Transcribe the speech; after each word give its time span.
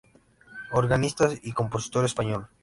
Organista 0.71 1.29
y 1.43 1.51
compositor 1.51 2.05
español. 2.05 2.47